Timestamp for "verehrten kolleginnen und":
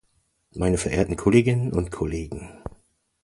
0.79-1.91